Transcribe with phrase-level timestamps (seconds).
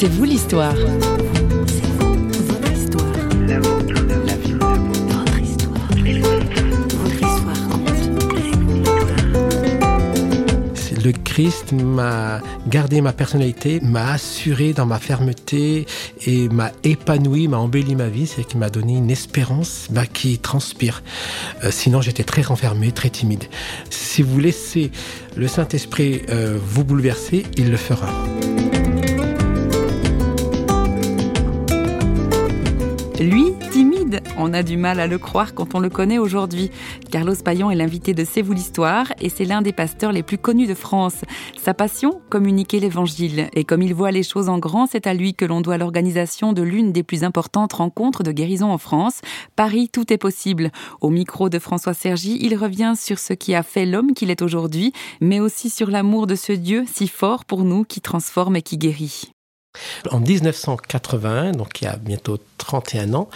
[0.00, 0.76] C'est vous l'histoire.
[11.04, 15.86] Le Christ m'a gardé ma personnalité, m'a assuré dans ma fermeté
[16.24, 20.38] et m'a épanoui, m'a embelli ma vie, c'est qu'il m'a donné une espérance bah, qui
[20.38, 21.02] transpire.
[21.64, 23.46] Euh, sinon, j'étais très renfermé, très timide.
[23.90, 24.92] Si vous laissez
[25.36, 28.12] le Saint-Esprit euh, vous bouleverser, il le fera.
[33.20, 36.70] Lui, timide, on a du mal à le croire quand on le connaît aujourd'hui.
[37.10, 40.38] Carlos Payan est l'invité de C'est vous l'histoire et c'est l'un des pasteurs les plus
[40.38, 41.24] connus de France.
[41.60, 43.48] Sa passion, communiquer l'évangile.
[43.54, 46.52] Et comme il voit les choses en grand, c'est à lui que l'on doit l'organisation
[46.52, 49.20] de l'une des plus importantes rencontres de guérison en France.
[49.56, 50.70] Paris, tout est possible.
[51.00, 54.42] Au micro de François Sergi, il revient sur ce qui a fait l'homme qu'il est
[54.42, 58.62] aujourd'hui, mais aussi sur l'amour de ce Dieu si fort pour nous qui transforme et
[58.62, 59.32] qui guérit.
[60.10, 63.28] En 1981, donc il y a bientôt 31 ans,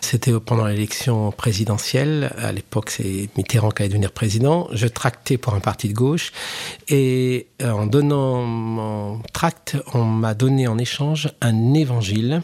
[0.00, 2.32] c'était pendant l'élection présidentielle.
[2.38, 4.68] À l'époque, c'est Mitterrand qui allait devenir président.
[4.72, 6.32] Je tractais pour un parti de gauche
[6.88, 12.42] et euh, en donnant mon tract, on m'a donné en échange un évangile,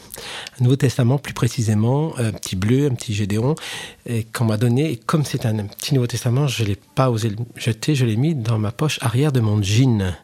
[0.58, 3.54] un Nouveau Testament plus précisément, un petit bleu, un petit Gédéon,
[4.06, 4.92] et qu'on m'a donné.
[4.92, 8.16] Et comme c'est un petit Nouveau Testament, je l'ai pas osé le jeter, je l'ai
[8.16, 10.14] mis dans ma poche arrière de mon jean.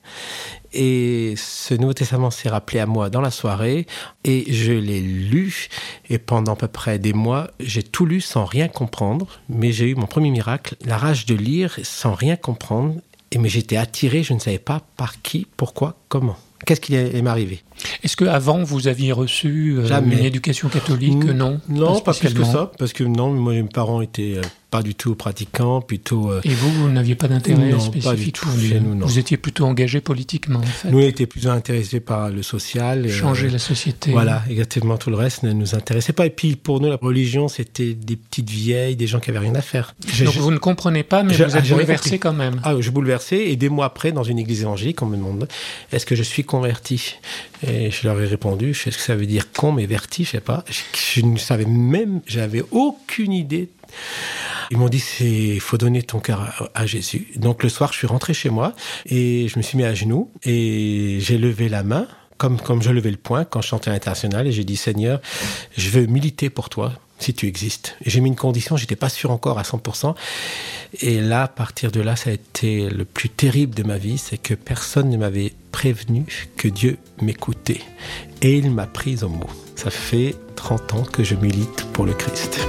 [0.79, 3.87] Et ce Nouveau Testament s'est rappelé à moi dans la soirée
[4.25, 5.69] et je l'ai lu.
[6.11, 9.27] Et pendant à peu près des mois, j'ai tout lu sans rien comprendre.
[9.49, 12.97] Mais j'ai eu mon premier miracle, la rage de lire sans rien comprendre.
[13.33, 16.37] Et mais j'étais attiré, je ne savais pas par qui, pourquoi, comment.
[16.67, 17.63] Qu'est-ce qui est m'arrivé
[18.03, 21.25] Est-ce qu'avant, vous aviez reçu euh, une éducation catholique?
[21.25, 22.73] Non, non pas, plus que ça.
[22.79, 24.43] Parce que non, moi, mes parents étaient euh,
[24.77, 26.31] pas du tout pratiquants, plutôt...
[26.31, 29.07] Euh, Et vous, vous n'aviez pas d'intérêt spécifique pas du tout chez nous, non.
[29.07, 33.09] Vous étiez plutôt engagé politiquement, en fait Nous, on était plus intéressés par le social.
[33.09, 34.11] Changer la société.
[34.11, 34.99] Voilà, exactement.
[34.99, 36.27] Tout le reste ne nous intéressait pas.
[36.27, 39.55] Et puis, pour nous, la religion, c'était des petites vieilles, des gens qui avaient rien
[39.55, 39.95] à faire.
[40.23, 42.61] Donc, vous ne comprenez pas, mais vous êtes bouleversé quand même.
[42.63, 43.37] Ah, je bouleversé.
[43.37, 45.49] Et des mois après, dans une église évangélique, on me demande,
[45.91, 47.15] est-ce que je suis converti?
[47.67, 50.41] Et je leur ai répondu, je sais ce que ça veut dire converti, je sais
[50.41, 50.65] pas.
[50.69, 53.71] Je, je ne savais même, j'avais aucune idée
[54.71, 57.29] ils m'ont dit il faut donner ton cœur à, Jésus.
[57.37, 58.75] Donc le soir, je suis rentré chez moi
[59.07, 62.07] et je me suis mis à genoux et j'ai levé la main
[62.39, 65.21] comme comme je levais le poing quand je chantais l'international et j'ai dit Seigneur,
[65.77, 67.97] je veux militer pour toi si tu existes.
[68.05, 70.15] J'ai mis une condition, j'étais pas sûr encore à 100%.
[71.01, 74.19] Et là, à partir de là, ça a été le plus terrible de ma vie,
[74.19, 76.27] c'est que personne ne m'avait prévenu
[76.57, 77.81] que Dieu m'écoutait.
[78.43, 79.51] Et il m'a pris au mot.
[79.77, 82.61] Ça fait 30 ans que je milite pour le Christ.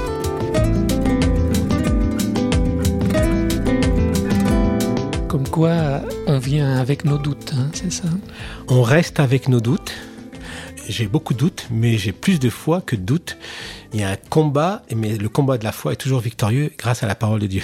[5.27, 8.07] Comme quoi, on vient avec nos doutes, hein, c'est ça
[8.69, 9.93] On reste avec nos doutes.
[10.87, 13.37] J'ai beaucoup de doutes, mais j'ai plus de foi que de doutes.
[13.93, 17.03] Il y a un combat, mais le combat de la foi est toujours victorieux grâce
[17.03, 17.61] à la parole de Dieu.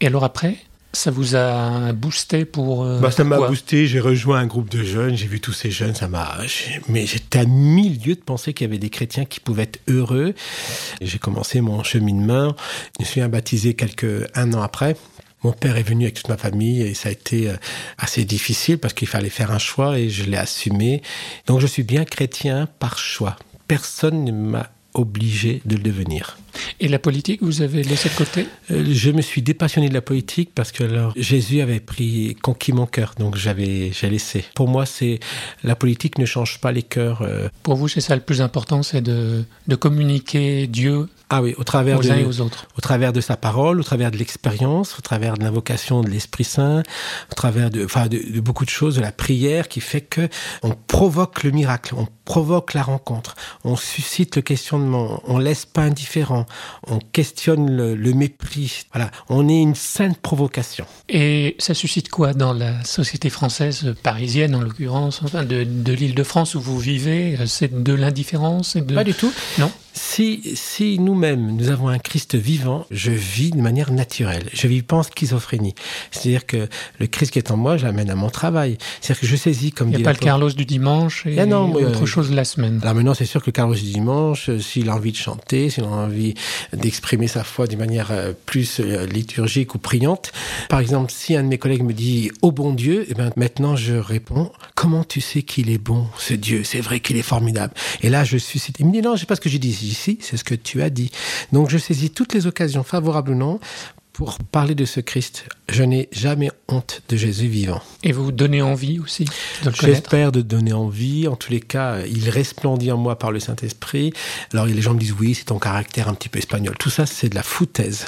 [0.00, 0.58] Et alors après
[0.94, 4.84] ça vous a boosté pour euh, bah, Ça m'a boosté, j'ai rejoint un groupe de
[4.84, 6.36] jeunes, j'ai vu tous ces jeunes, ça m'a...
[6.86, 9.80] Mais j'étais à mille lieues de penser qu'il y avait des chrétiens qui pouvaient être
[9.88, 10.34] heureux.
[11.00, 12.54] J'ai commencé mon cheminement,
[12.98, 14.28] je me suis baptisé quelques...
[14.34, 14.96] un an après.
[15.44, 17.56] Mon père est venu avec toute ma famille et ça a été euh,
[17.98, 21.02] assez difficile parce qu'il fallait faire un choix et je l'ai assumé.
[21.46, 23.36] Donc je suis bien chrétien par choix.
[23.66, 26.38] Personne ne m'a obligé de le devenir.
[26.80, 28.46] Et la politique, vous avez laissé de côté?
[28.70, 32.72] Euh, Je me suis dépassionné de la politique parce que alors, Jésus avait pris conquis
[32.72, 34.44] mon cœur, donc j'avais j'ai laissé.
[34.54, 35.20] Pour moi, c'est
[35.64, 37.22] la politique ne change pas les cœurs.
[37.22, 37.48] Euh.
[37.62, 41.64] Pour vous, c'est ça le plus important, c'est de, de communiquer Dieu ah oui, au
[41.64, 42.66] travers aux de, uns et aux autres.
[42.76, 46.44] Au travers de sa parole, au travers de l'expérience, au travers de l'invocation de l'Esprit
[46.44, 46.82] Saint,
[47.30, 50.28] au travers de, enfin, de, de, beaucoup de choses, de la prière qui fait que
[50.62, 55.80] on provoque le miracle, on provoque la rencontre, on suscite le questionnement, on laisse pas
[55.80, 56.41] indifférent,
[56.86, 58.84] on questionne le, le mépris.
[58.92, 60.86] Voilà, on est une sainte provocation.
[61.08, 66.54] Et ça suscite quoi dans la société française, parisienne en l'occurrence, enfin de, de l'Île-de-France
[66.54, 67.38] où vous vivez?
[67.46, 68.94] C'est de l'indifférence de...
[68.94, 69.32] Pas du tout.
[69.58, 69.70] Non?
[69.94, 74.48] Si, si nous-mêmes, nous avons un Christ vivant, je vis de manière naturelle.
[74.52, 75.74] Je vis pas en schizophrénie.
[76.10, 76.68] C'est-à-dire que
[76.98, 78.78] le Christ qui est en moi, je l'amène à mon travail.
[79.00, 81.46] C'est-à-dire que je saisis comme Il n'y a pas le Carlos du dimanche et, ah
[81.46, 82.80] non, autre euh, chose de la semaine.
[82.82, 85.68] Alors maintenant, c'est sûr que le Carlos du dimanche, euh, s'il a envie de chanter,
[85.70, 86.34] s'il a envie
[86.72, 90.32] d'exprimer sa foi d'une manière euh, plus liturgique ou priante.
[90.68, 93.76] Par exemple, si un de mes collègues me dit «Oh bon Dieu», eh ben, maintenant
[93.76, 96.62] je réponds «Comment tu sais qu'il est bon, ce Dieu?
[96.64, 98.76] C'est vrai qu'il est formidable.» Et là, je suscite.
[98.80, 100.54] Il me dit «Non, je sais pas ce que j'ai dit ici, c'est ce que
[100.54, 101.10] tu as dit.»
[101.52, 103.60] Donc je saisis toutes les occasions favorablement
[104.22, 107.80] pour parler de ce Christ, je n'ai jamais honte de Jésus vivant.
[108.04, 109.24] Et vous donnez envie aussi
[109.64, 111.26] de le J'espère de donner envie.
[111.26, 114.12] En tous les cas, il resplendit en moi par le Saint-Esprit.
[114.52, 116.76] Alors les gens me disent oui, c'est ton caractère un petit peu espagnol.
[116.78, 118.06] Tout ça, c'est de la foutaise.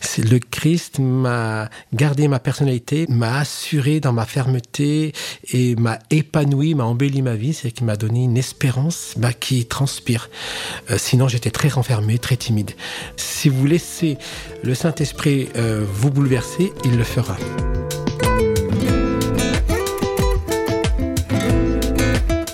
[0.00, 5.12] C'est le Christ m'a gardé ma personnalité, m'a assuré dans ma fermeté
[5.52, 7.54] et m'a épanoui, m'a embelli ma vie.
[7.54, 10.30] C'est qui m'a donné une espérance bah, qui transpire.
[10.92, 12.70] Euh, sinon, j'étais très renfermé, très timide.
[13.16, 14.16] Si vous laissez
[14.62, 17.36] le Saint-Esprit euh, vous bouleverser, il le fera.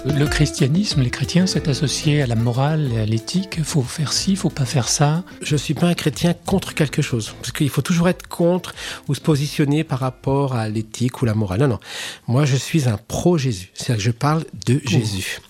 [0.05, 3.63] Le christianisme, les chrétiens, c'est associé à la morale et à l'éthique.
[3.63, 5.25] Faut faire ci, faut pas faire ça.
[5.43, 8.75] Je suis pas un chrétien contre quelque chose, parce qu'il faut toujours être contre
[9.09, 11.61] ou se positionner par rapport à l'éthique ou la morale.
[11.61, 11.81] Non, non.
[12.29, 13.71] Moi, je suis un pro Jésus.
[13.75, 15.41] C'est-à-dire que je parle de Jésus.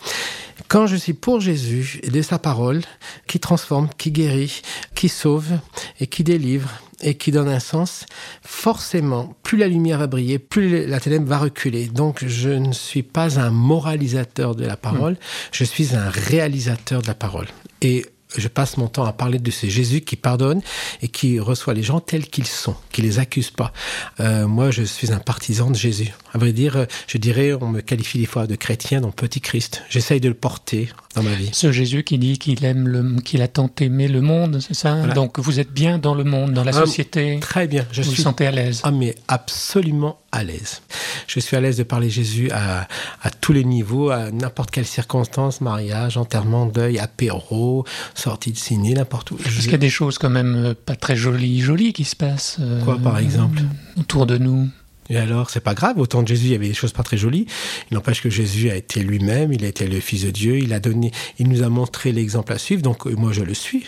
[0.68, 2.82] Quand je suis pour Jésus et de sa parole,
[3.26, 4.62] qui transforme, qui guérit,
[4.94, 5.58] qui sauve
[6.00, 6.70] et qui délivre
[7.02, 8.06] et qui donne un sens,
[8.42, 11.86] forcément, plus la lumière va briller, plus la ténèbre va reculer.
[11.86, 15.16] Donc, je ne suis pas un moralisateur de la parole,
[15.52, 17.46] je suis un réalisateur de la parole.
[17.82, 18.06] Et
[18.36, 20.60] je passe mon temps à parler de ce Jésus qui pardonne
[21.02, 23.72] et qui reçoit les gens tels qu'ils sont, qui les accuse pas.
[24.20, 26.12] Euh, moi, je suis un partisan de Jésus.
[26.36, 29.82] À vrai dire, je dirais, on me qualifie des fois de chrétien, donc petit Christ.
[29.88, 31.48] J'essaye de le porter dans ma vie.
[31.50, 35.00] Ce Jésus qui dit qu'il aime le, qu'il a tant aimé le monde, c'est ça
[35.14, 37.38] Donc vous êtes bien dans le monde, dans la ah, société.
[37.40, 37.86] Très bien.
[37.90, 38.16] Je vous suis.
[38.18, 38.82] Vous sentez à l'aise.
[38.84, 40.82] Ah mais absolument à l'aise.
[41.26, 42.86] Je suis à l'aise de parler Jésus à,
[43.22, 48.92] à tous les niveaux, à n'importe quelle circonstance, mariage, enterrement, deuil, apéro, sortie de ciné,
[48.92, 49.38] n'importe où.
[49.38, 52.14] Est-ce qu'il y a des choses quand même euh, pas très jolies, jolies qui se
[52.14, 53.62] passent euh, Quoi par exemple?
[53.96, 54.68] Autour de nous
[55.08, 55.98] et alors, c'est pas grave.
[55.98, 57.46] Autant de Jésus, il y avait des choses pas très jolies.
[57.90, 59.52] Il n'empêche que Jésus a été lui-même.
[59.52, 60.58] Il a été le Fils de Dieu.
[60.58, 62.82] Il a donné, il nous a montré l'exemple à suivre.
[62.82, 63.84] Donc, moi, je le suis.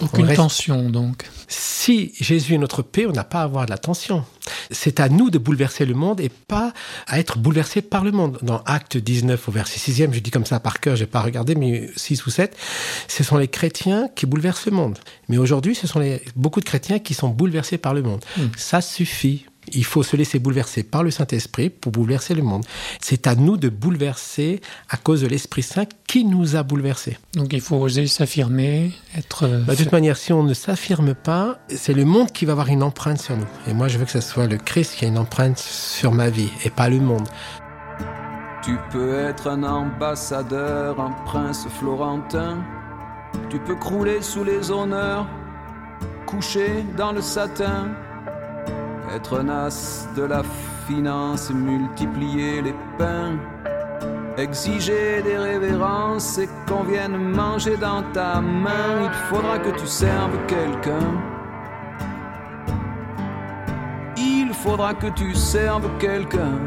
[0.00, 1.24] Aucune tension, donc.
[1.48, 4.24] Si Jésus est notre paix, on n'a pas à avoir de la tension.
[4.70, 6.72] C'est à nous de bouleverser le monde et pas
[7.06, 8.38] à être bouleversé par le monde.
[8.42, 11.54] Dans Acte 19 au verset 6e, je dis comme ça par cœur, j'ai pas regardé,
[11.54, 12.56] mais 6 ou 7,
[13.08, 14.98] ce sont les chrétiens qui bouleversent le monde.
[15.28, 18.24] Mais aujourd'hui, ce sont les, beaucoup de chrétiens qui sont bouleversés par le monde.
[18.36, 18.48] Hmm.
[18.56, 19.46] Ça suffit.
[19.72, 22.64] Il faut se laisser bouleverser par le Saint-Esprit pour bouleverser le monde.
[23.00, 27.18] C'est à nous de bouleverser à cause de l'Esprit Saint qui nous a bouleversés.
[27.34, 29.44] Donc il faut oser s'affirmer, être...
[29.44, 32.52] Euh, bah, de toute manière, si on ne s'affirme pas, c'est le monde qui va
[32.52, 33.46] avoir une empreinte sur nous.
[33.66, 36.30] Et moi, je veux que ce soit le Christ qui a une empreinte sur ma
[36.30, 37.28] vie et pas le monde.
[38.62, 42.58] Tu peux être un ambassadeur, un prince florentin.
[43.50, 45.26] Tu peux crouler sous les honneurs,
[46.26, 47.88] coucher dans le satin
[49.14, 50.42] être un as de la
[50.86, 53.38] finance, multiplier les pains,
[54.36, 60.38] exiger des révérences et qu'on vienne manger dans ta main, il faudra que tu serves
[60.46, 61.08] quelqu'un.
[64.16, 66.58] Il faudra que tu serves quelqu'un.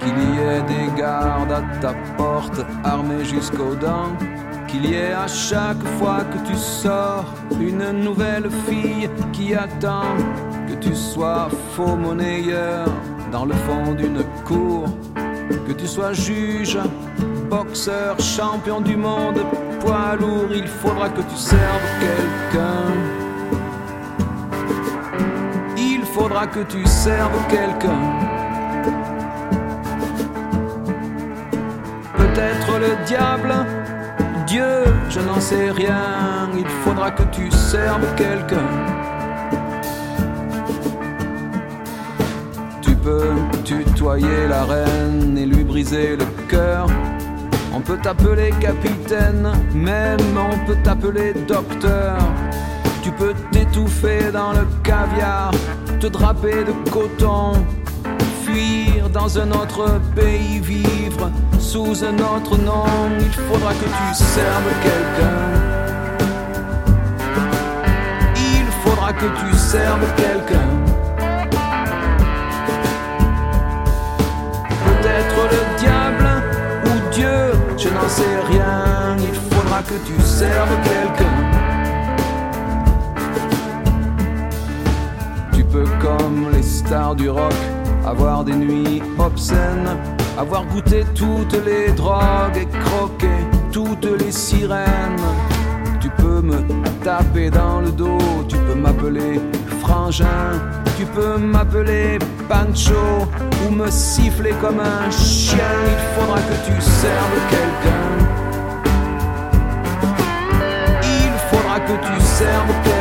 [0.00, 4.16] Qu'il y ait des gardes à ta porte, armés jusqu'aux dents
[4.70, 7.24] qu'il y ait à chaque fois que tu sors
[7.60, 10.16] une nouvelle fille qui attend
[10.68, 12.86] que tu sois faux monnayeur
[13.32, 14.84] dans le fond d'une cour,
[15.66, 16.78] que tu sois juge,
[17.48, 19.40] boxeur, champion du monde,
[19.80, 22.84] poids lourd, il faudra que tu serves quelqu'un.
[25.76, 28.02] Il faudra que tu serves quelqu'un.
[32.16, 33.54] Peut-être le diable
[34.50, 38.68] Dieu, je n'en sais rien, il faudra que tu serves quelqu'un.
[42.82, 43.30] Tu peux
[43.62, 46.88] tutoyer la reine et lui briser le cœur.
[47.72, 52.18] On peut t'appeler capitaine, même on peut t'appeler docteur.
[53.04, 55.52] Tu peux t'étouffer dans le caviar,
[56.00, 57.52] te draper de coton,
[58.52, 62.84] fuir dans un autre pays, vivre sous un autre nom,
[63.18, 65.40] il faudra que tu serves quelqu'un.
[68.36, 70.70] Il faudra que tu serves quelqu'un.
[74.86, 76.28] Peut-être le diable
[76.86, 79.16] ou Dieu, je n'en sais rien.
[79.18, 81.38] Il faudra que tu serves quelqu'un.
[85.52, 87.54] Tu peux, comme les stars du rock,
[88.10, 89.96] avoir des nuits obscènes
[90.36, 93.28] avoir goûté toutes les drogues et croqué
[93.72, 95.26] toutes les sirènes.
[96.00, 96.58] Tu peux me
[97.04, 99.40] taper dans le dos, tu peux m'appeler
[99.80, 100.50] frangin,
[100.98, 103.28] tu peux m'appeler Pancho
[103.66, 105.58] ou me siffler comme un chien.
[105.86, 108.08] Il faudra que tu serves quelqu'un.
[111.02, 112.99] Il faudra que tu serves quelqu'un.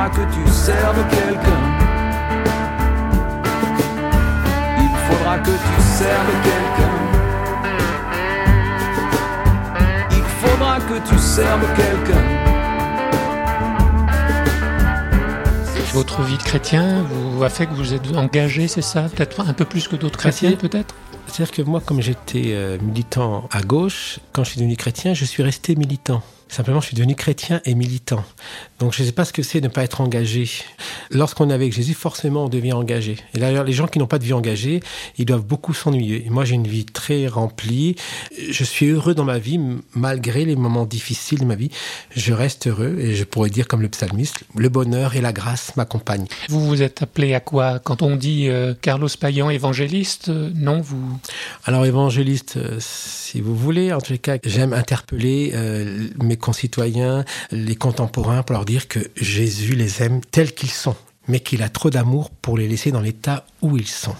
[0.00, 1.62] Faudra que tu serves quelqu'un.
[4.78, 6.96] Il faudra que tu serves quelqu'un.
[10.12, 12.22] Il faudra que tu serves quelqu'un.
[15.92, 19.02] Votre vie de chrétien vous a fait que vous êtes engagé, c'est ça?
[19.14, 20.94] Peut-être un peu plus que d'autres chrétiens, peut-être?
[21.26, 25.24] C'est-à-dire que moi, comme j'étais euh, militant à gauche, quand je suis devenu chrétien, je
[25.24, 26.22] suis resté militant.
[26.50, 28.24] Simplement, je suis devenu chrétien et militant.
[28.80, 30.50] Donc, je ne sais pas ce que c'est de ne pas être engagé.
[31.10, 33.16] Lorsqu'on est avec Jésus, forcément, on devient engagé.
[33.34, 34.80] Et d'ailleurs, les gens qui n'ont pas de vie engagée,
[35.16, 36.26] ils doivent beaucoup s'ennuyer.
[36.28, 37.94] Moi, j'ai une vie très remplie.
[38.50, 39.60] Je suis heureux dans ma vie,
[39.94, 41.70] malgré les moments difficiles de ma vie.
[42.10, 45.76] Je reste heureux et je pourrais dire, comme le psalmiste, le bonheur et la grâce
[45.76, 46.26] m'accompagnent.
[46.48, 47.78] Vous vous êtes appelé à quoi?
[47.78, 51.18] Quand on dit euh, Carlos Payan évangéliste, euh, non vous?
[51.64, 55.52] Alors, évangéliste, euh, si vous voulez, en les cas, j'aime interpeller
[56.20, 60.96] mes concitoyens, les contemporains, pour leur dire que Jésus les aime tels qu'ils sont,
[61.28, 64.16] mais qu'il a trop d'amour pour les laisser dans l'état où ils sont.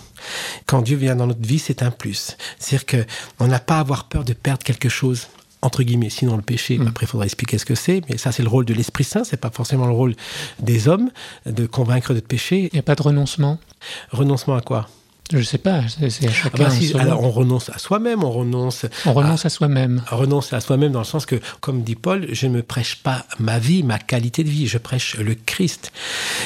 [0.67, 2.37] Quand Dieu vient dans notre vie, c'est un plus.
[2.59, 3.05] C'est-à-dire
[3.39, 5.29] qu'on n'a pas à avoir peur de perdre quelque chose
[5.63, 6.87] entre guillemets, sinon le péché, mmh.
[6.89, 9.25] après il faudra expliquer ce que c'est, mais ça c'est le rôle de l'Esprit Saint,
[9.25, 10.15] c'est pas forcément le rôle
[10.59, 11.11] des hommes
[11.47, 12.71] de convaincre de péché.
[12.73, 13.59] Il n'y a pas de renoncement?
[14.11, 14.89] Renoncement à quoi?
[15.31, 16.65] Je ne sais pas, c'est à chacun.
[16.65, 18.87] Ah bah si, alors on renonce à soi-même, on renonce.
[19.07, 20.03] On renonce à, à soi-même.
[20.11, 23.59] Renonce à soi-même dans le sens que, comme dit Paul, je ne prêche pas ma
[23.59, 25.93] vie, ma qualité de vie, je prêche le Christ.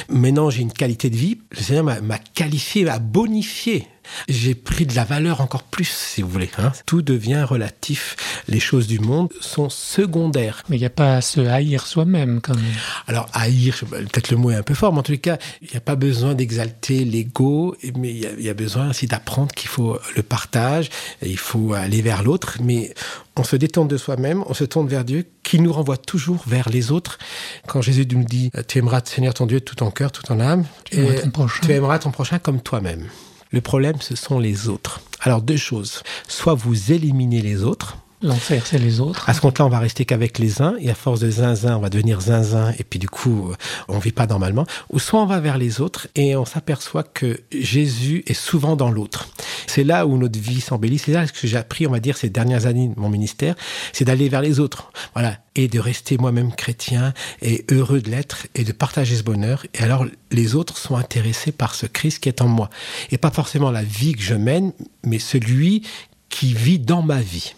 [0.08, 3.86] Maintenant, j'ai une qualité de vie, le Seigneur m'a qualifié, m'a bonifié
[4.28, 6.50] j'ai pris de la valeur encore plus, si vous voulez.
[6.58, 6.72] Hein.
[6.86, 8.16] Tout devient relatif.
[8.48, 10.62] Les choses du monde sont secondaires.
[10.68, 12.64] Mais il n'y a pas à se haïr soi-même, quand même.
[13.06, 15.68] Alors, haïr, peut-être le mot est un peu fort, mais en tous les cas, il
[15.70, 19.68] n'y a pas besoin d'exalter l'ego, mais il y, y, a besoin aussi d'apprendre qu'il
[19.68, 20.90] faut le partage,
[21.22, 22.94] il faut aller vers l'autre, mais
[23.36, 26.68] on se détourne de soi-même, on se tourne vers Dieu, qui nous renvoie toujours vers
[26.68, 27.18] les autres.
[27.66, 30.64] Quand Jésus nous dit, tu aimeras Seigneur ton Dieu tout ton cœur, tout ton âme,
[30.84, 33.08] tu aimeras ton prochain, tu aimeras ton prochain comme toi-même.
[33.54, 35.00] Le problème, ce sont les autres.
[35.20, 36.02] Alors deux choses.
[36.26, 37.96] Soit vous éliminez les autres.
[38.24, 39.28] L'enfer, c'est les autres.
[39.28, 41.80] À ce compte-là, on va rester qu'avec les uns, et à force de zinzin, on
[41.80, 43.52] va devenir zinzin, et puis du coup,
[43.86, 44.64] on vit pas normalement.
[44.90, 48.90] Ou soit on va vers les autres, et on s'aperçoit que Jésus est souvent dans
[48.90, 49.28] l'autre.
[49.66, 50.96] C'est là où notre vie s'embellit.
[50.96, 53.56] C'est là que j'ai appris, on va dire, ces dernières années de mon ministère,
[53.92, 54.90] c'est d'aller vers les autres.
[55.12, 55.36] Voilà.
[55.54, 57.12] Et de rester moi-même chrétien,
[57.42, 59.66] et heureux de l'être, et de partager ce bonheur.
[59.74, 62.70] Et alors, les autres sont intéressés par ce Christ qui est en moi.
[63.10, 64.72] Et pas forcément la vie que je mène,
[65.04, 65.82] mais celui
[66.30, 67.52] qui vit dans ma vie.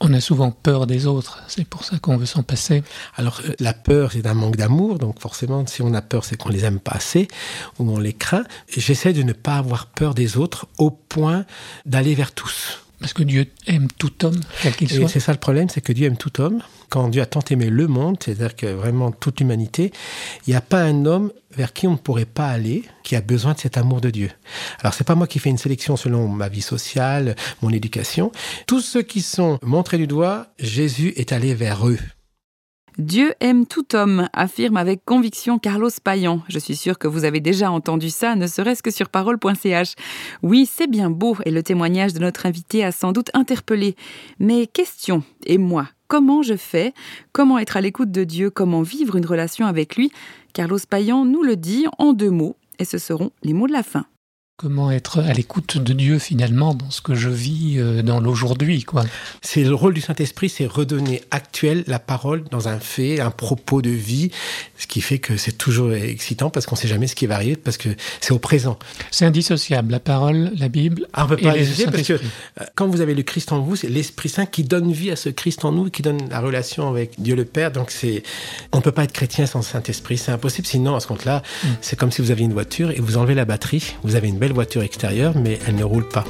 [0.00, 2.82] On a souvent peur des autres, c'est pour ça qu'on veut s'en passer.
[3.16, 6.50] Alors la peur, c'est un manque d'amour, donc forcément, si on a peur, c'est qu'on
[6.50, 7.28] les aime pas assez
[7.78, 8.44] ou on les craint.
[8.68, 11.46] J'essaie de ne pas avoir peur des autres au point
[11.86, 12.83] d'aller vers tous.
[13.00, 15.08] Parce que Dieu aime tout homme, quel qu'il soit.
[15.08, 16.62] C'est ça le problème, c'est que Dieu aime tout homme.
[16.88, 19.92] Quand Dieu a tant aimé le monde, c'est-à-dire que vraiment toute l'humanité,
[20.46, 23.20] il n'y a pas un homme vers qui on ne pourrait pas aller qui a
[23.20, 24.30] besoin de cet amour de Dieu.
[24.80, 28.32] Alors c'est pas moi qui fais une sélection selon ma vie sociale, mon éducation.
[28.66, 31.98] Tous ceux qui sont montrés du doigt, Jésus est allé vers eux.
[32.98, 36.42] Dieu aime tout homme, affirme avec conviction Carlos Payan.
[36.48, 39.94] Je suis sûr que vous avez déjà entendu ça, ne serait-ce que sur parole.ch.
[40.44, 43.96] Oui, c'est bien beau et le témoignage de notre invité a sans doute interpellé.
[44.38, 46.94] Mais question, et moi, comment je fais?
[47.32, 48.50] Comment être à l'écoute de Dieu?
[48.50, 50.12] Comment vivre une relation avec lui?
[50.52, 53.82] Carlos Payan nous le dit en deux mots, et ce seront les mots de la
[53.82, 54.06] fin.
[54.56, 59.04] Comment être à l'écoute de Dieu finalement dans ce que je vis dans l'aujourd'hui, quoi.
[59.42, 63.82] C'est le rôle du Saint-Esprit, c'est redonner actuel la parole dans un fait, un propos
[63.82, 64.30] de vie,
[64.78, 67.34] ce qui fait que c'est toujours excitant parce qu'on ne sait jamais ce qui va
[67.34, 67.88] arriver parce que
[68.20, 68.78] c'est au présent.
[69.10, 71.08] C'est indissociable, la parole, la Bible.
[71.14, 71.54] Ah, on peut pas
[71.90, 72.20] parce que
[72.76, 75.30] quand vous avez le Christ en vous, c'est l'Esprit Saint qui donne vie à ce
[75.30, 77.72] Christ en nous, qui donne la relation avec Dieu le Père.
[77.72, 78.22] Donc c'est,
[78.70, 80.68] on ne peut pas être chrétien sans Saint-Esprit, c'est impossible.
[80.68, 81.68] Sinon, à ce compte-là, mm.
[81.80, 84.38] c'est comme si vous aviez une voiture et vous enlevez la batterie, vous avez une
[84.52, 86.24] voiture extérieure, mais elle ne roule pas.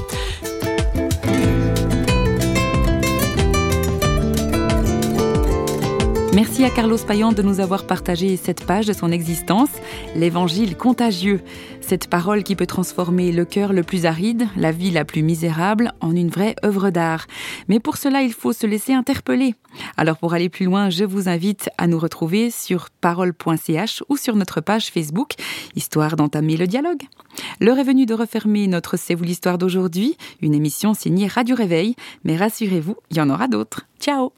[6.34, 9.70] Merci à Carlos Payan de nous avoir partagé cette page de son existence,
[10.16, 11.40] l'évangile contagieux,
[11.80, 15.92] cette parole qui peut transformer le cœur le plus aride, la vie la plus misérable,
[16.00, 17.28] en une vraie œuvre d'art.
[17.68, 19.54] Mais pour cela, il faut se laisser interpeller.
[19.96, 24.34] Alors pour aller plus loin, je vous invite à nous retrouver sur parole.ch ou sur
[24.34, 25.34] notre page Facebook,
[25.76, 27.02] histoire d'entamer le dialogue.
[27.60, 31.94] L'heure est venue de refermer notre C'est vous l'histoire d'aujourd'hui, une émission signée Radio Réveil,
[32.24, 33.86] mais rassurez-vous, il y en aura d'autres.
[34.00, 34.32] Ciao